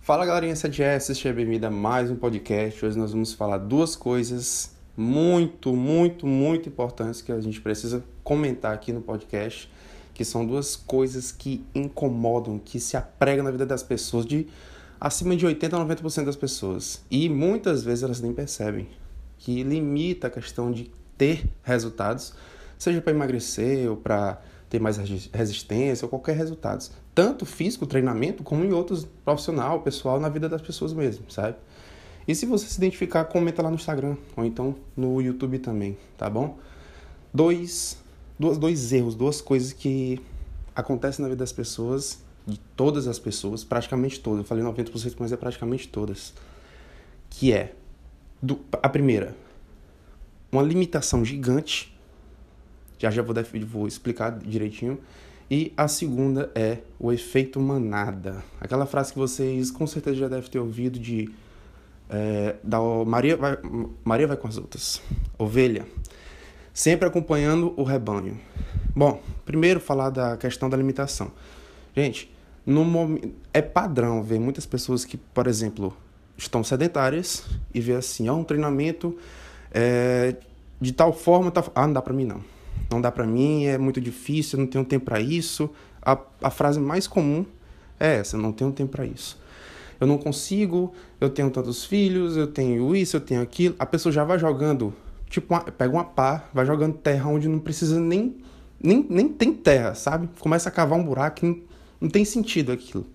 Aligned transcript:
Fala 0.00 0.26
galerinha 0.26 0.54
7S, 0.54 1.00
seja 1.00 1.32
bem-vindo 1.32 1.66
a 1.66 1.70
mais 1.70 2.10
um 2.10 2.16
podcast. 2.16 2.84
Hoje 2.84 2.98
nós 2.98 3.12
vamos 3.12 3.32
falar 3.32 3.58
duas 3.58 3.94
coisas 3.94 4.74
muito, 4.96 5.72
muito, 5.72 6.26
muito 6.26 6.68
importantes 6.68 7.22
que 7.22 7.30
a 7.30 7.40
gente 7.40 7.60
precisa 7.60 8.02
comentar 8.24 8.74
aqui 8.74 8.92
no 8.92 9.00
podcast, 9.00 9.70
que 10.12 10.24
são 10.24 10.44
duas 10.44 10.74
coisas 10.74 11.30
que 11.30 11.64
incomodam, 11.72 12.58
que 12.58 12.80
se 12.80 12.96
apregam 12.96 13.44
na 13.44 13.52
vida 13.52 13.64
das 13.64 13.82
pessoas 13.82 14.26
de 14.26 14.48
acima 15.00 15.36
de 15.36 15.46
80 15.46 15.76
a 15.76 15.86
90% 15.86 16.24
das 16.24 16.36
pessoas. 16.36 17.04
E 17.08 17.28
muitas 17.28 17.84
vezes 17.84 18.02
elas 18.02 18.20
nem 18.20 18.32
percebem 18.32 18.88
que 19.38 19.62
limita 19.62 20.26
a 20.26 20.30
questão 20.30 20.72
de 20.72 20.90
ter 21.16 21.48
resultados, 21.62 22.34
seja 22.76 23.00
para 23.00 23.12
emagrecer 23.12 23.88
ou 23.88 23.96
para 23.96 24.42
ter 24.72 24.80
mais 24.80 24.96
resistência 24.96 26.06
ou 26.06 26.08
qualquer 26.08 26.34
resultado. 26.34 26.90
Tanto 27.14 27.44
físico, 27.44 27.84
treinamento, 27.84 28.42
como 28.42 28.64
em 28.64 28.72
outros 28.72 29.06
profissional, 29.22 29.82
pessoal, 29.82 30.18
na 30.18 30.30
vida 30.30 30.48
das 30.48 30.62
pessoas 30.62 30.94
mesmo, 30.94 31.30
sabe? 31.30 31.58
E 32.26 32.34
se 32.34 32.46
você 32.46 32.66
se 32.66 32.78
identificar, 32.78 33.26
comenta 33.26 33.60
lá 33.60 33.68
no 33.68 33.74
Instagram 33.74 34.16
ou 34.34 34.46
então 34.46 34.74
no 34.96 35.20
YouTube 35.20 35.58
também, 35.58 35.98
tá 36.16 36.30
bom? 36.30 36.56
Dois, 37.34 37.98
dois, 38.38 38.56
dois 38.56 38.92
erros, 38.94 39.14
duas 39.14 39.42
coisas 39.42 39.74
que 39.74 40.18
acontecem 40.74 41.22
na 41.22 41.28
vida 41.28 41.40
das 41.40 41.52
pessoas, 41.52 42.22
de 42.46 42.58
todas 42.74 43.06
as 43.06 43.18
pessoas, 43.18 43.62
praticamente 43.62 44.20
todas. 44.20 44.38
Eu 44.38 44.44
falei 44.46 44.64
90%, 44.64 45.16
mas 45.18 45.32
é 45.32 45.36
praticamente 45.36 45.86
todas. 45.86 46.32
Que 47.28 47.52
é 47.52 47.74
do, 48.40 48.58
a 48.82 48.88
primeira, 48.88 49.36
uma 50.50 50.62
limitação 50.62 51.22
gigante 51.22 51.91
já 53.02 53.10
já 53.10 53.22
vou, 53.22 53.34
vou 53.66 53.88
explicar 53.88 54.38
direitinho. 54.38 54.98
E 55.50 55.72
a 55.76 55.88
segunda 55.88 56.50
é 56.54 56.78
o 56.98 57.12
efeito 57.12 57.60
manada. 57.60 58.42
Aquela 58.60 58.86
frase 58.86 59.12
que 59.12 59.18
vocês 59.18 59.70
com 59.70 59.86
certeza 59.86 60.16
já 60.16 60.28
devem 60.28 60.48
ter 60.48 60.60
ouvido 60.60 60.98
de 60.98 61.28
é, 62.08 62.56
da 62.62 62.78
Maria 63.04 63.36
vai, 63.36 63.58
Maria 64.04 64.26
vai 64.28 64.36
com 64.36 64.46
as 64.46 64.56
outras. 64.56 65.02
Ovelha. 65.36 65.84
Sempre 66.72 67.08
acompanhando 67.08 67.74
o 67.76 67.82
rebanho. 67.82 68.40
Bom, 68.94 69.20
primeiro 69.44 69.80
falar 69.80 70.10
da 70.10 70.36
questão 70.36 70.70
da 70.70 70.76
limitação. 70.76 71.32
Gente, 71.94 72.32
no 72.64 73.18
é 73.52 73.60
padrão 73.60 74.22
ver 74.22 74.38
muitas 74.38 74.64
pessoas 74.64 75.04
que, 75.04 75.16
por 75.16 75.48
exemplo, 75.48 75.94
estão 76.36 76.62
sedentárias 76.62 77.44
e 77.74 77.80
vê 77.80 77.94
assim, 77.94 78.28
ó, 78.28 78.36
um 78.36 78.44
treinamento 78.44 79.18
é, 79.70 80.36
de 80.80 80.92
tal 80.92 81.12
forma, 81.12 81.50
tal, 81.50 81.70
ah, 81.74 81.86
não 81.86 81.94
dá 81.94 82.00
para 82.00 82.14
mim 82.14 82.24
não 82.24 82.42
não 82.92 83.00
dá 83.00 83.10
para 83.10 83.26
mim, 83.26 83.64
é 83.64 83.78
muito 83.78 84.00
difícil, 84.00 84.58
eu 84.58 84.64
não 84.64 84.70
tenho 84.70 84.84
tempo 84.84 85.06
para 85.06 85.20
isso. 85.20 85.70
A, 86.00 86.18
a 86.42 86.50
frase 86.50 86.78
mais 86.78 87.06
comum 87.06 87.44
é 87.98 88.16
essa: 88.16 88.36
não 88.36 88.52
tenho 88.52 88.70
tempo 88.72 88.92
para 88.92 89.06
isso. 89.06 89.40
Eu 90.00 90.06
não 90.06 90.18
consigo, 90.18 90.92
eu 91.20 91.30
tenho 91.30 91.50
tantos 91.50 91.84
filhos, 91.84 92.36
eu 92.36 92.46
tenho 92.46 92.94
isso, 92.94 93.16
eu 93.16 93.20
tenho 93.20 93.40
aquilo. 93.40 93.74
A 93.78 93.86
pessoa 93.86 94.12
já 94.12 94.24
vai 94.24 94.38
jogando, 94.38 94.92
tipo, 95.30 95.54
uma, 95.54 95.60
pega 95.60 95.92
uma 95.94 96.04
pá, 96.04 96.44
vai 96.52 96.66
jogando 96.66 96.94
terra 96.94 97.30
onde 97.30 97.48
não 97.48 97.60
precisa 97.60 98.00
nem, 98.00 98.36
nem, 98.82 99.06
nem 99.08 99.28
tem 99.28 99.52
terra, 99.52 99.94
sabe? 99.94 100.28
Começa 100.40 100.68
a 100.68 100.72
cavar 100.72 100.98
um 100.98 101.04
buraco, 101.04 101.46
não, 101.46 101.60
não 102.00 102.10
tem 102.10 102.24
sentido 102.24 102.72
aquilo. 102.72 103.06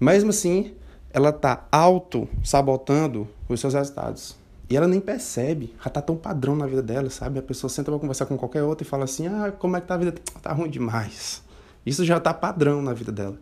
Mesmo 0.00 0.30
assim, 0.30 0.74
ela 1.10 1.32
tá 1.32 1.66
auto-sabotando 1.72 3.26
os 3.48 3.58
seus 3.58 3.74
resultados. 3.74 4.36
E 4.70 4.76
ela 4.76 4.86
nem 4.86 5.00
percebe, 5.00 5.74
já 5.82 5.88
tá 5.88 6.02
tão 6.02 6.14
padrão 6.14 6.54
na 6.54 6.66
vida 6.66 6.82
dela, 6.82 7.08
sabe? 7.08 7.38
A 7.38 7.42
pessoa 7.42 7.70
senta 7.70 7.90
pra 7.90 7.98
conversar 7.98 8.26
com 8.26 8.36
qualquer 8.36 8.62
outra 8.62 8.86
e 8.86 8.88
fala 8.88 9.04
assim: 9.04 9.26
ah, 9.26 9.50
como 9.58 9.76
é 9.76 9.80
que 9.80 9.86
tá 9.86 9.94
a 9.94 9.98
vida? 9.98 10.14
Tá 10.42 10.52
ruim 10.52 10.68
demais. 10.68 11.42
Isso 11.86 12.04
já 12.04 12.20
tá 12.20 12.34
padrão 12.34 12.82
na 12.82 12.92
vida 12.92 13.10
dela. 13.10 13.38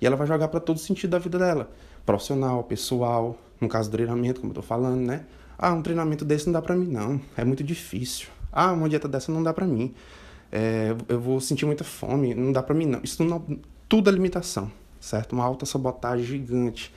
E 0.00 0.06
ela 0.06 0.16
vai 0.16 0.26
jogar 0.26 0.48
para 0.48 0.58
todo 0.58 0.78
sentido 0.78 1.10
da 1.10 1.18
vida 1.18 1.38
dela: 1.38 1.70
profissional, 2.06 2.64
pessoal, 2.64 3.36
no 3.60 3.68
caso 3.68 3.90
do 3.90 3.92
treinamento, 3.92 4.40
como 4.40 4.52
eu 4.52 4.54
tô 4.54 4.62
falando, 4.62 5.00
né? 5.00 5.26
Ah, 5.58 5.74
um 5.74 5.82
treinamento 5.82 6.24
desse 6.24 6.46
não 6.46 6.54
dá 6.54 6.62
pra 6.62 6.74
mim, 6.74 6.86
não. 6.86 7.20
É 7.36 7.44
muito 7.44 7.62
difícil. 7.62 8.28
Ah, 8.50 8.72
uma 8.72 8.88
dieta 8.88 9.06
dessa 9.06 9.30
não 9.30 9.42
dá 9.42 9.52
pra 9.52 9.66
mim. 9.66 9.94
É, 10.50 10.96
eu 11.08 11.20
vou 11.20 11.40
sentir 11.40 11.66
muita 11.66 11.84
fome, 11.84 12.34
não 12.34 12.52
dá 12.52 12.62
pra 12.62 12.74
mim, 12.74 12.86
não. 12.86 13.00
Isso 13.04 13.22
não, 13.22 13.44
tudo 13.86 14.08
é 14.08 14.12
limitação, 14.12 14.72
certo? 14.98 15.34
Uma 15.34 15.44
alta 15.44 15.66
sabotagem 15.66 16.24
gigante 16.24 16.92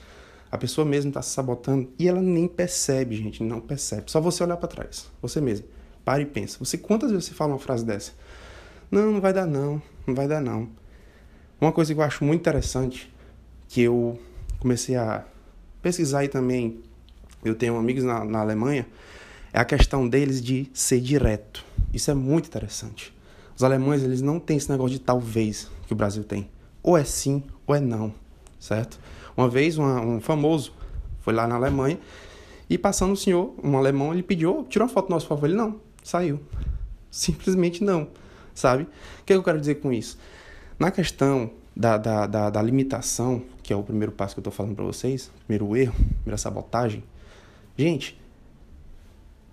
a 0.54 0.58
pessoa 0.60 0.86
mesmo 0.86 1.10
está 1.10 1.20
se 1.20 1.32
sabotando 1.32 1.92
e 1.98 2.08
ela 2.08 2.22
nem 2.22 2.48
percebe, 2.48 3.16
gente, 3.16 3.42
não 3.42 3.60
percebe. 3.60 4.04
Só 4.06 4.22
você 4.22 4.44
olhar 4.44 4.56
para 4.56 4.68
trás, 4.68 5.10
você 5.20 5.42
mesmo. 5.42 5.66
Para 6.06 6.22
e 6.22 6.28
pensa. 6.28 6.60
Você 6.60 6.78
quantas 6.78 7.10
vezes 7.10 7.26
você 7.26 7.34
fala 7.34 7.54
uma 7.54 7.60
frase 7.60 7.84
dessa? 7.84 8.12
Não, 8.92 9.14
não 9.14 9.20
vai 9.20 9.34
dar 9.34 9.48
não, 9.48 9.82
não 10.06 10.14
vai 10.14 10.28
dar 10.28 10.40
não. 10.40 10.70
Uma 11.60 11.72
coisa 11.72 11.92
que 11.92 12.00
eu 12.00 12.04
acho 12.04 12.24
muito 12.24 12.42
interessante, 12.42 13.12
que 13.68 13.82
eu 13.82 14.20
comecei 14.60 14.96
a 14.96 15.26
pesquisar 15.82 16.20
aí 16.20 16.28
também, 16.28 16.84
eu 17.44 17.56
tenho 17.56 17.76
amigos 17.76 18.04
na, 18.04 18.24
na 18.24 18.42
Alemanha, 18.42 18.86
é 19.52 19.60
a 19.60 19.66
questão 19.66 20.08
deles 20.08 20.40
de 20.40 20.70
ser 20.72 21.02
direto. 21.02 21.66
Isso 21.92 22.12
é 22.12 22.14
muito 22.14 22.46
interessante. 22.46 23.12
Os 23.56 23.64
alemães, 23.64 24.04
eles 24.04 24.22
não 24.22 24.40
têm 24.40 24.58
esse 24.58 24.70
negócio 24.70 25.00
de 25.00 25.04
talvez 25.04 25.68
que 25.88 25.94
o 25.94 25.96
Brasil 25.96 26.24
tem. 26.24 26.48
Ou 26.84 26.96
é 26.96 27.04
sim, 27.04 27.42
ou 27.66 27.74
é 27.74 27.80
não, 27.80 28.14
certo? 28.60 29.00
Uma 29.36 29.50
vez, 29.50 29.78
uma, 29.78 30.02
um 30.02 30.22
famoso 30.22 30.74
foi 31.22 31.34
lá 31.34 31.48
na 31.48 31.56
Alemanha 31.56 31.98
e 32.70 32.78
passando 32.78 33.14
o 33.14 33.18
senhor, 33.18 33.54
um 33.64 33.78
alemão, 33.78 34.14
ele 34.14 34.24
pediu, 34.24 34.66
oh, 34.68 34.80
uma 34.80 34.90
foto 34.90 35.10
nosso, 35.10 35.28
por 35.28 35.36
favor. 35.36 35.48
Ele, 35.48 35.56
não, 35.56 35.80
saiu. 36.04 36.40
Simplesmente 37.10 37.84
não, 37.84 38.08
sabe? 38.54 38.84
O 38.84 39.24
que 39.26 39.34
eu 39.34 39.44
quero 39.44 39.60
dizer 39.60 39.76
com 39.76 39.92
isso? 39.92 40.18
Na 40.80 40.90
questão 40.90 41.52
da, 41.76 41.98
da, 41.98 42.28
da, 42.28 42.50
da 42.50 42.62
limitação, 42.62 43.44
que 43.62 43.72
é 43.72 43.76
o 43.76 43.84
primeiro 43.84 44.12
passo 44.12 44.36
que 44.36 44.40
eu 44.40 44.42
estou 44.42 44.54
falando 44.54 44.76
para 44.76 44.86
vocês, 44.86 45.32
primeiro 45.46 45.76
erro, 45.76 45.94
primeira 45.94 46.38
sabotagem, 46.38 47.04
gente, 47.78 48.20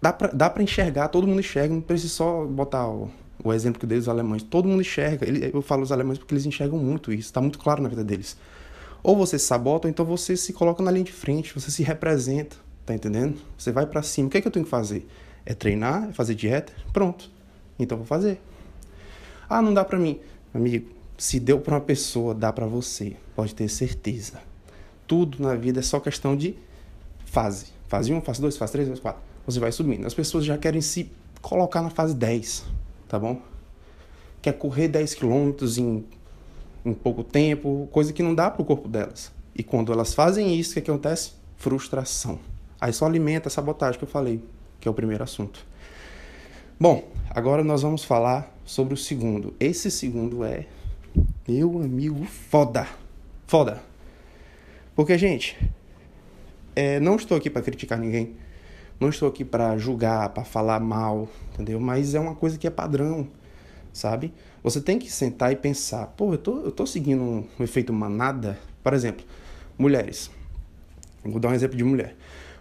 dá 0.00 0.12
pra, 0.12 0.28
dá 0.28 0.52
enxergar, 0.58 1.08
todo 1.08 1.26
mundo 1.26 1.40
enxerga, 1.40 1.74
não 1.74 1.80
precisa 1.80 2.12
só 2.12 2.44
botar 2.46 2.88
o, 2.88 3.10
o 3.44 3.52
exemplo 3.52 3.78
que 3.78 3.84
eu 3.84 3.88
dei 3.88 3.98
dos 3.98 4.08
alemães, 4.08 4.42
todo 4.42 4.68
mundo 4.68 4.80
enxerga, 4.80 5.26
ele, 5.26 5.50
eu 5.52 5.62
falo 5.62 5.82
os 5.82 5.92
alemães 5.92 6.18
porque 6.18 6.34
eles 6.34 6.46
enxergam 6.46 6.78
muito 6.78 7.12
isso, 7.12 7.28
está 7.28 7.40
muito 7.40 7.58
claro 7.58 7.82
na 7.82 7.88
vida 7.88 8.04
deles. 8.04 8.36
Ou 9.02 9.16
você 9.16 9.38
se 9.38 9.46
sabota, 9.46 9.88
ou 9.88 9.90
então 9.90 10.04
você 10.04 10.36
se 10.36 10.52
coloca 10.52 10.82
na 10.82 10.90
linha 10.90 11.04
de 11.04 11.12
frente, 11.12 11.54
você 11.54 11.70
se 11.70 11.82
representa, 11.82 12.56
tá 12.84 12.94
entendendo? 12.94 13.38
Você 13.56 13.72
vai 13.72 13.86
para 13.86 14.02
cima. 14.02 14.28
O 14.28 14.30
que 14.30 14.38
é 14.38 14.40
que 14.40 14.48
eu 14.48 14.52
tenho 14.52 14.64
que 14.64 14.70
fazer? 14.70 15.06
É 15.44 15.54
treinar, 15.54 16.10
é 16.10 16.12
fazer 16.12 16.34
dieta? 16.34 16.72
Pronto. 16.92 17.30
Então 17.78 17.96
vou 17.96 18.06
fazer. 18.06 18.40
Ah, 19.48 19.62
não 19.62 19.72
dá 19.72 19.84
para 19.84 19.98
mim. 19.98 20.20
Amigo, 20.52 20.90
se 21.16 21.40
deu 21.40 21.60
para 21.60 21.74
uma 21.74 21.80
pessoa, 21.80 22.34
dá 22.34 22.52
para 22.52 22.66
você. 22.66 23.16
Pode 23.34 23.54
ter 23.54 23.68
certeza. 23.68 24.40
Tudo 25.06 25.42
na 25.42 25.54
vida 25.54 25.80
é 25.80 25.82
só 25.82 25.98
questão 25.98 26.36
de 26.36 26.54
fase. 27.24 27.66
Fase 27.88 28.12
1, 28.12 28.20
fase 28.20 28.40
2, 28.40 28.56
fase 28.56 28.72
3, 28.72 28.88
fase 28.88 29.00
4. 29.00 29.22
Você 29.46 29.58
vai 29.58 29.72
subindo. 29.72 30.06
As 30.06 30.14
pessoas 30.14 30.44
já 30.44 30.56
querem 30.56 30.80
se 30.80 31.10
colocar 31.40 31.82
na 31.82 31.90
fase 31.90 32.14
10, 32.14 32.64
tá 33.08 33.18
bom? 33.18 33.40
Quer 34.40 34.52
correr 34.52 34.88
10 34.88 35.14
quilômetros 35.14 35.78
em 35.78 36.04
em 36.84 36.94
pouco 36.94 37.22
tempo, 37.22 37.88
coisa 37.92 38.12
que 38.12 38.22
não 38.22 38.34
dá 38.34 38.50
para 38.50 38.62
o 38.62 38.64
corpo 38.64 38.88
delas. 38.88 39.32
E 39.54 39.62
quando 39.62 39.92
elas 39.92 40.14
fazem 40.14 40.58
isso, 40.58 40.72
o 40.72 40.74
que, 40.74 40.80
que 40.82 40.90
acontece? 40.90 41.32
Frustração. 41.56 42.38
Aí 42.80 42.92
só 42.92 43.06
alimenta 43.06 43.48
a 43.48 43.50
sabotagem 43.50 43.98
que 43.98 44.04
eu 44.04 44.08
falei, 44.08 44.42
que 44.80 44.88
é 44.88 44.90
o 44.90 44.94
primeiro 44.94 45.22
assunto. 45.22 45.66
Bom, 46.78 47.04
agora 47.28 47.62
nós 47.62 47.82
vamos 47.82 48.04
falar 48.04 48.56
sobre 48.64 48.94
o 48.94 48.96
segundo. 48.96 49.52
Esse 49.60 49.90
segundo 49.90 50.44
é, 50.44 50.66
meu 51.46 51.82
amigo, 51.82 52.24
foda. 52.24 52.86
Foda. 53.46 53.82
Porque, 54.94 55.18
gente, 55.18 55.58
é, 56.74 56.98
não 57.00 57.16
estou 57.16 57.36
aqui 57.36 57.50
para 57.50 57.60
criticar 57.60 57.98
ninguém. 57.98 58.34
Não 58.98 59.08
estou 59.08 59.28
aqui 59.28 59.44
para 59.44 59.76
julgar, 59.76 60.30
para 60.30 60.44
falar 60.44 60.80
mal, 60.80 61.28
entendeu? 61.52 61.80
Mas 61.80 62.14
é 62.14 62.20
uma 62.20 62.34
coisa 62.34 62.56
que 62.56 62.66
é 62.66 62.70
padrão 62.70 63.28
sabe? 63.92 64.32
Você 64.62 64.80
tem 64.80 64.98
que 64.98 65.10
sentar 65.10 65.52
e 65.52 65.56
pensar, 65.56 66.06
pô, 66.08 66.34
eu 66.34 66.38
tô, 66.38 66.60
eu 66.60 66.70
tô 66.70 66.86
seguindo 66.86 67.22
um, 67.22 67.44
um 67.58 67.64
efeito 67.64 67.92
manada. 67.92 68.58
Por 68.82 68.94
exemplo, 68.94 69.24
mulheres. 69.78 70.30
Vou 71.24 71.38
dar 71.38 71.48
um 71.48 71.54
exemplo 71.54 71.76
de 71.76 71.84
mulher. 71.84 72.16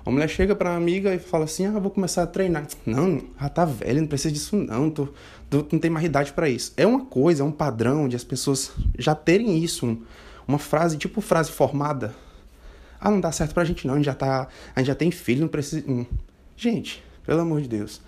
A 0.06 0.12
mulher 0.12 0.28
chega 0.30 0.58
uma 0.60 0.76
amiga 0.76 1.14
e 1.14 1.20
fala 1.20 1.46
assim: 1.46 1.66
Ah, 1.66 1.78
vou 1.80 1.92
começar 1.92 2.24
a 2.24 2.28
treinar. 2.28 2.66
Não, 2.86 3.22
já 3.40 3.50
tá 3.50 3.66
velha, 3.66 4.02
não 4.02 4.08
precisa 4.08 4.34
disso, 4.34 4.56
não. 4.56 4.90
Tu, 4.90 5.14
tu 5.50 5.68
não 5.72 5.80
tem 5.80 5.92
mais 5.92 6.06
idade 6.06 6.34
para 6.34 6.50
isso. 6.50 6.74
É 6.76 6.86
uma 6.86 7.06
coisa, 7.06 7.44
é 7.44 7.46
um 7.46 7.52
padrão 7.52 8.08
de 8.08 8.16
as 8.16 8.24
pessoas 8.24 8.72
já 8.98 9.14
terem 9.14 9.64
isso. 9.64 9.86
Um, 9.86 10.02
uma 10.48 10.58
frase, 10.58 10.98
tipo 10.98 11.22
frase 11.22 11.52
formada. 11.52 12.16
Ah, 13.00 13.12
não 13.12 13.22
dá 13.22 13.32
certo 13.32 13.54
pra 13.54 13.64
gente, 13.64 13.86
não. 13.86 13.94
A 13.94 13.98
gente 13.98 14.06
já, 14.06 14.16
tá, 14.16 14.48
a 14.76 14.80
gente 14.80 14.88
já 14.88 14.96
tem 14.96 15.12
filho, 15.12 15.42
não 15.42 15.48
precisa. 15.48 15.86
Gente, 16.58 17.04
pelo 17.26 17.42
amor 17.42 17.62
de 17.62 17.68
Deus. 17.68 18.02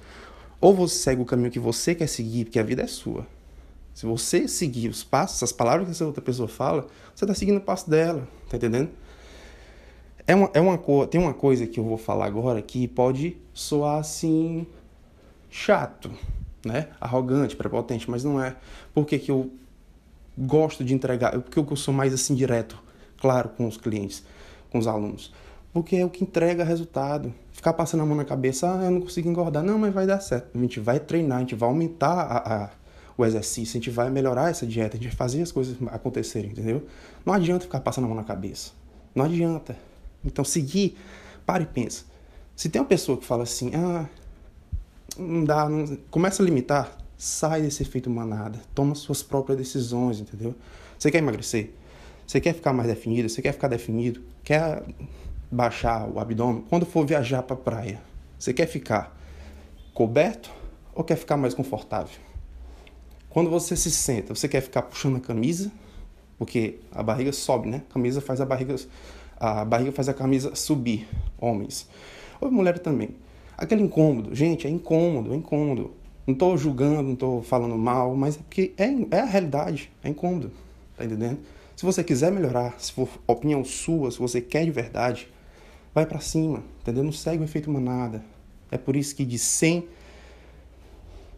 Ou 0.62 0.76
você 0.76 0.96
segue 0.96 1.22
o 1.22 1.26
caminho 1.26 1.52
que 1.52 1.60
você 1.60 1.96
quer 1.96 2.08
seguir, 2.08 2.46
porque 2.46 2.60
a 2.60 2.64
vida 2.64 2.84
é 2.84 2.88
sua. 2.88 3.26
Se 3.94 4.06
você 4.06 4.48
seguir 4.48 4.88
os 4.88 5.04
passos, 5.04 5.42
as 5.44 5.52
palavras 5.52 5.86
que 5.86 5.92
essa 5.92 6.06
outra 6.06 6.22
pessoa 6.22 6.48
fala, 6.48 6.88
você 7.14 7.26
está 7.26 7.34
seguindo 7.34 7.58
o 7.58 7.62
passo 7.62 7.90
dela, 7.90 8.28
tá 8.48 8.58
entendendo? 8.58 8.90
É 10.26 10.36
uma, 10.36 10.52
é 10.54 10.62
uma 10.62 10.78
tem 11.08 11.20
uma 11.20 11.34
coisa 11.34 11.66
que 11.66 11.80
eu 11.80 11.84
vou 11.84 11.98
falar 11.98 12.28
agora 12.28 12.62
que 12.62 12.88
pode 12.88 13.36
soar 13.54 14.00
assim 14.00 14.66
chato, 15.50 16.12
né? 16.64 16.88
Arrogante, 17.02 17.56
prepotente, 17.56 18.10
mas 18.10 18.24
não 18.24 18.42
é. 18.42 18.56
Por 18.94 19.06
que, 19.06 19.20
que 19.20 19.32
eu 19.32 19.52
gosto 20.38 20.84
de 20.84 20.94
entregar, 20.94 21.32
porque 21.42 21.60
eu 21.60 21.76
sou 21.76 21.94
mais 21.94 22.14
assim 22.14 22.34
direto, 22.34 22.82
claro, 23.18 23.50
com 23.50 23.68
os 23.68 23.78
clientes, 23.78 24.24
com 24.70 24.78
os 24.78 24.88
alunos. 24.88 25.34
Porque 25.74 25.96
é 25.96 26.06
o 26.06 26.10
que 26.10 26.24
entrega 26.24 26.64
resultado. 26.64 27.34
Ficar 27.52 27.74
passando 27.74 28.02
a 28.02 28.06
mão 28.06 28.16
na 28.16 28.26
cabeça, 28.26 28.68
ah, 28.74 28.86
eu 28.86 28.92
não 28.92 29.02
consigo 29.02 29.30
engordar. 29.30 29.64
Não, 29.64 29.78
mas 29.78 29.94
vai 29.94 30.06
dar 30.06 30.20
certo. 30.20 30.50
A 30.54 30.58
gente 30.58 30.80
vai 30.80 31.00
treinar, 31.00 31.38
a 31.38 31.42
gente 31.42 31.56
vai 31.56 31.70
aumentar 31.70 32.14
a, 32.14 32.64
a, 32.64 32.70
o 33.18 33.26
exercício, 33.26 33.78
a 33.78 33.80
gente 33.80 33.90
vai 33.90 34.10
melhorar 34.10 34.50
essa 34.50 34.66
dieta, 34.66 34.98
a 34.98 35.00
gente 35.00 35.10
vai 35.10 35.16
fazer 35.16 35.42
as 35.42 35.52
coisas 35.52 35.78
acontecerem, 35.88 36.52
entendeu? 36.52 36.86
Não 37.26 37.34
adianta 37.34 37.66
ficar 37.66 37.80
passando 37.80 38.06
a 38.06 38.08
mão 38.08 38.18
na 38.18 38.24
cabeça. 38.24 38.72
Não 39.16 39.26
adianta. 39.26 39.78
Então, 40.26 40.44
seguir, 40.44 40.98
para 41.46 41.64
e 41.64 41.66
pensa. 41.66 42.06
Se 42.56 42.70
tem 42.70 42.82
uma 42.82 42.88
pessoa 42.88 43.18
que 43.18 43.26
fala 43.26 43.44
assim, 43.44 43.72
ah, 43.74 44.06
não 45.18 45.44
dá, 45.44 45.70
não... 45.70 45.98
começa 46.10 46.44
a 46.44 46.46
limitar, 46.46 46.98
sai 47.18 47.62
desse 47.62 47.84
efeito 47.84 48.10
manada, 48.10 48.60
toma 48.74 48.96
suas 48.96 49.24
próprias 49.24 49.58
decisões, 49.58 50.20
entendeu? 50.20 50.56
Você 50.98 51.10
quer 51.10 51.20
emagrecer? 51.20 51.72
Você 52.28 52.40
quer 52.40 52.54
ficar 52.54 52.74
mais 52.74 52.88
definido? 52.88 53.28
Você 53.30 53.42
quer 53.42 53.52
ficar 53.52 53.68
definido? 53.68 54.22
Quer 54.44 54.84
baixar 55.52 56.08
o 56.10 56.20
abdômen? 56.20 56.64
Quando 56.70 56.86
for 56.86 57.06
viajar 57.06 57.44
para 57.44 57.56
a 57.56 57.60
praia, 57.60 58.02
você 58.40 58.54
quer 58.54 58.68
ficar 58.68 59.16
coberto 59.94 60.50
ou 60.96 61.04
quer 61.04 61.18
ficar 61.18 61.38
mais 61.38 61.54
confortável? 61.54 62.20
Quando 63.30 63.50
você 63.50 63.76
se 63.76 63.92
senta, 63.92 64.34
você 64.34 64.48
quer 64.48 64.62
ficar 64.62 64.82
puxando 64.84 65.18
a 65.18 65.20
camisa? 65.20 65.72
Porque 66.38 66.80
a 66.92 67.04
barriga 67.04 67.32
sobe, 67.32 67.70
né? 67.70 67.84
A 67.90 67.94
camisa 67.94 68.20
faz 68.22 68.42
a 68.42 68.46
barriga 68.46 68.76
a 69.40 69.66
barriga 69.66 69.92
faz 69.92 70.08
a 70.08 70.14
camisa 70.14 70.54
subir, 70.54 71.08
homens. 71.40 71.88
Ou 72.40 72.52
mulher 72.52 72.78
também. 72.80 73.10
Aquele 73.58 73.82
incômodo, 73.82 74.36
gente, 74.36 74.68
é 74.68 74.70
incômodo, 74.70 75.34
é 75.34 75.36
incômodo. 75.36 75.92
Não 76.28 76.34
estou 76.34 76.58
julgando, 76.58 77.04
não 77.04 77.14
estou 77.14 77.42
falando 77.42 77.78
mal, 77.78 78.16
mas 78.16 78.36
é 78.36 78.40
porque 78.40 78.74
é, 78.78 78.86
é 79.16 79.20
a 79.20 79.26
realidade, 79.26 79.92
é 80.04 80.10
incômodo, 80.10 80.52
tá 80.96 81.04
entendendo? 81.04 81.40
Se 81.76 81.86
você 81.86 82.04
quiser 82.04 82.32
melhorar, 82.32 82.76
se 82.80 82.92
for 82.92 83.10
opinião 83.26 83.64
sua, 83.64 84.12
se 84.12 84.20
você 84.20 84.40
quer 84.40 84.66
de 84.66 84.72
verdade, 84.72 85.28
vai 85.94 86.06
para 86.06 86.20
cima, 86.20 86.64
entendeu? 86.82 87.04
Não 87.04 87.12
segue 87.12 87.42
o 87.42 87.46
efeito 87.46 87.70
manada. 87.70 88.24
É 88.70 88.78
por 88.78 88.96
isso 88.96 89.16
que 89.16 89.26
de 89.26 89.38
100, 89.38 89.88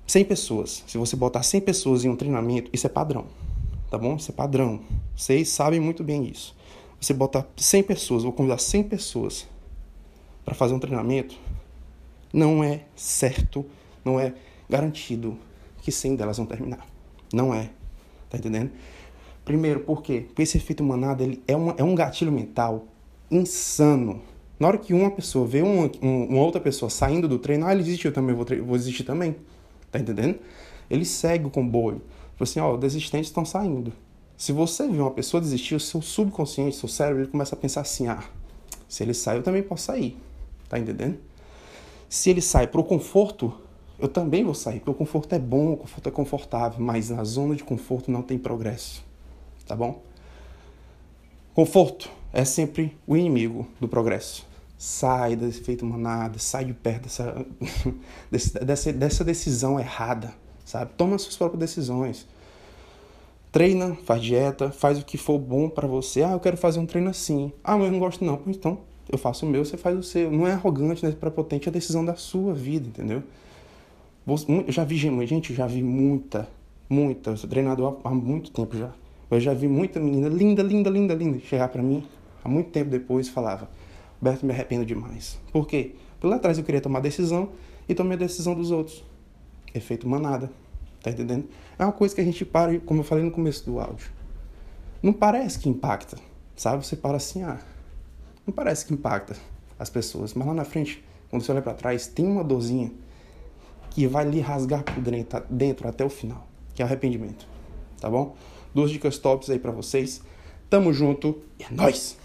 100 0.05 0.25
pessoas, 0.25 0.83
se 0.85 0.97
você 0.97 1.15
botar 1.15 1.43
100 1.43 1.61
pessoas 1.61 2.05
em 2.05 2.09
um 2.09 2.15
treinamento, 2.15 2.69
isso 2.71 2.85
é 2.85 2.89
padrão, 2.89 3.25
tá 3.89 3.97
bom? 3.97 4.15
Isso 4.15 4.31
é 4.31 4.33
padrão. 4.33 4.81
Vocês 5.15 5.49
sabem 5.49 5.79
muito 5.79 6.03
bem 6.03 6.25
isso 6.25 6.55
você 7.05 7.13
botar 7.13 7.45
100 7.57 7.83
pessoas, 7.83 8.23
vou 8.23 8.31
convidar 8.31 8.57
100 8.57 8.83
pessoas 8.83 9.47
para 10.45 10.55
fazer 10.55 10.73
um 10.73 10.79
treinamento, 10.79 11.37
não 12.31 12.63
é 12.63 12.85
certo, 12.95 13.65
não 14.03 14.19
é 14.19 14.33
garantido 14.69 15.37
que 15.81 15.91
100 15.91 16.15
delas 16.15 16.37
vão 16.37 16.45
terminar. 16.45 16.85
Não 17.33 17.53
é. 17.53 17.69
Tá 18.29 18.37
entendendo? 18.37 18.71
Primeiro, 19.43 19.81
por 19.81 20.01
quê? 20.01 20.23
Porque 20.27 20.41
esse 20.41 20.57
efeito 20.57 20.83
manada 20.83 21.23
ele 21.23 21.43
é, 21.47 21.55
uma, 21.55 21.75
é 21.77 21.83
um 21.83 21.93
gatilho 21.93 22.31
mental 22.31 22.85
insano. 23.29 24.21
Na 24.63 24.69
hora 24.69 24.77
que 24.77 24.93
uma 24.93 25.11
pessoa 25.11 25.45
vê 25.45 25.61
uma, 25.61 25.91
outra 26.39 26.61
pessoa 26.61 26.89
saindo 26.89 27.27
do 27.27 27.37
treino, 27.37 27.65
ah, 27.65 27.75
ele 27.75 27.99
eu 28.01 28.13
também 28.13 28.33
vou, 28.33 28.45
vou 28.65 28.77
desistir 28.77 29.03
também. 29.03 29.35
Tá 29.91 29.99
entendendo? 29.99 30.39
Ele 30.89 31.03
segue 31.03 31.45
o 31.45 31.49
comboio. 31.49 32.01
Tipo 32.31 32.45
assim, 32.45 32.61
ó, 32.61 32.77
desistentes 32.77 33.27
estão 33.27 33.43
saindo. 33.43 33.91
Se 34.37 34.53
você 34.53 34.87
vê 34.87 35.01
uma 35.01 35.11
pessoa 35.11 35.41
desistir, 35.41 35.75
o 35.75 35.81
seu 35.81 36.01
subconsciente, 36.01 36.77
seu 36.77 36.87
cérebro, 36.87 37.23
ele 37.23 37.29
começa 37.29 37.55
a 37.55 37.57
pensar 37.57 37.81
assim: 37.81 38.07
ah, 38.07 38.23
se 38.87 39.03
ele 39.03 39.13
sai, 39.13 39.37
eu 39.37 39.43
também 39.43 39.61
posso 39.61 39.83
sair. 39.83 40.17
Tá 40.69 40.79
entendendo? 40.79 41.17
Se 42.07 42.29
ele 42.29 42.39
sai 42.41 42.65
para 42.65 42.79
o 42.79 42.85
conforto, 42.85 43.53
eu 43.99 44.07
também 44.07 44.45
vou 44.45 44.53
sair, 44.53 44.79
porque 44.79 44.91
o 44.91 44.93
conforto 44.93 45.35
é 45.35 45.39
bom, 45.39 45.73
o 45.73 45.77
conforto 45.77 46.07
é 46.07 46.11
confortável, 46.11 46.79
mas 46.79 47.09
na 47.09 47.25
zona 47.25 47.53
de 47.53 47.65
conforto 47.65 48.09
não 48.09 48.21
tem 48.21 48.37
progresso. 48.37 49.03
Tá 49.67 49.75
bom? 49.75 50.01
Conforto 51.53 52.09
é 52.31 52.45
sempre 52.45 52.97
o 53.05 53.17
inimigo 53.17 53.67
do 53.81 53.89
progresso. 53.89 54.52
Sai 54.85 55.37
desse 55.37 55.61
efeito 55.61 55.85
manada, 55.85 56.37
sai 56.37 56.65
de 56.65 56.73
perto 56.73 57.03
dessa, 57.03 57.45
dessa, 58.61 58.91
dessa 58.91 59.23
decisão 59.23 59.79
errada, 59.79 60.33
sabe? 60.65 60.91
Toma 60.97 61.17
suas 61.17 61.37
próprias 61.37 61.61
decisões. 61.61 62.27
Treina, 63.49 63.95
faz 64.03 64.21
dieta, 64.21 64.71
faz 64.71 64.99
o 64.99 65.05
que 65.05 65.17
for 65.17 65.39
bom 65.39 65.69
para 65.69 65.87
você. 65.87 66.21
Ah, 66.21 66.31
eu 66.31 66.39
quero 66.41 66.57
fazer 66.57 66.81
um 66.81 66.85
treino 66.85 67.09
assim. 67.09 67.53
Ah, 67.63 67.77
mas 67.77 67.85
eu 67.85 67.93
não 67.93 67.99
gosto 67.99 68.25
não. 68.25 68.41
Então, 68.45 68.79
eu 69.09 69.17
faço 69.17 69.45
o 69.45 69.49
meu, 69.49 69.63
você 69.63 69.77
faz 69.77 69.97
o 69.97 70.03
seu. 70.03 70.29
Não 70.29 70.45
é 70.45 70.51
arrogante, 70.51 71.01
não 71.01 71.09
é 71.09 71.15
prepotente, 71.15 71.69
é 71.69 71.71
a 71.71 71.73
decisão 71.73 72.03
da 72.03 72.15
sua 72.15 72.53
vida, 72.53 72.85
entendeu? 72.85 73.23
Eu 74.27 74.65
já 74.67 74.83
vi, 74.83 74.97
gente, 74.97 75.53
já 75.53 75.65
vi 75.65 75.81
muita, 75.81 76.45
muita, 76.89 77.29
eu 77.29 77.37
sou 77.37 77.49
treinador 77.49 78.01
há 78.03 78.09
muito 78.09 78.51
tempo 78.51 78.75
já. 78.75 78.91
Eu 79.31 79.39
já 79.39 79.53
vi 79.53 79.69
muita 79.69 79.97
menina 80.01 80.27
linda, 80.27 80.61
linda, 80.61 80.89
linda, 80.89 81.13
linda 81.13 81.39
chegar 81.39 81.69
para 81.69 81.81
mim 81.81 82.03
há 82.43 82.49
muito 82.49 82.69
tempo 82.69 82.89
depois 82.89 83.29
falava: 83.29 83.69
Beto, 84.23 84.45
me 84.45 84.53
arrependo 84.53 84.85
demais. 84.85 85.37
Por 85.51 85.67
quê? 85.67 85.95
Porque 86.13 86.27
lá 86.27 86.37
atrás 86.37 86.57
eu 86.57 86.63
queria 86.63 86.79
tomar 86.79 87.01
decisão 87.01 87.49
e 87.89 87.93
tomei 87.93 88.15
a 88.15 88.19
decisão 88.19 88.55
dos 88.55 88.71
outros. 88.71 89.03
Efeito 89.75 90.07
manada. 90.07 90.49
Tá 91.01 91.11
entendendo? 91.11 91.49
É 91.77 91.83
uma 91.83 91.91
coisa 91.91 92.15
que 92.15 92.21
a 92.21 92.23
gente 92.23 92.45
para, 92.45 92.79
como 92.79 93.01
eu 93.01 93.03
falei 93.03 93.21
no 93.21 93.31
começo 93.31 93.65
do 93.65 93.81
áudio. 93.81 94.09
Não 95.01 95.11
parece 95.11 95.59
que 95.59 95.67
impacta, 95.67 96.17
sabe? 96.55 96.85
Você 96.85 96.95
para 96.95 97.17
assim, 97.17 97.43
ah, 97.43 97.59
não 98.47 98.53
parece 98.53 98.85
que 98.85 98.93
impacta 98.93 99.35
as 99.77 99.89
pessoas, 99.89 100.33
mas 100.33 100.47
lá 100.47 100.53
na 100.53 100.63
frente, 100.63 101.03
quando 101.29 101.43
você 101.43 101.51
olha 101.51 101.61
para 101.61 101.73
trás, 101.73 102.07
tem 102.07 102.25
uma 102.25 102.45
dorzinha 102.45 102.93
que 103.89 104.07
vai 104.07 104.23
lhe 104.23 104.39
rasgar 104.39 104.83
por 104.83 105.03
dentro, 105.03 105.43
dentro 105.49 105.89
até 105.89 106.05
o 106.05 106.09
final, 106.09 106.47
que 106.73 106.81
é 106.81 106.85
arrependimento, 106.85 107.45
tá 107.99 108.09
bom? 108.09 108.37
Duas 108.73 108.89
dicas 108.89 109.17
tops 109.17 109.49
aí 109.49 109.59
para 109.59 109.71
vocês. 109.71 110.21
Tamo 110.69 110.93
junto 110.93 111.41
e 111.59 111.63
é 111.63 111.67
nóis! 111.69 112.22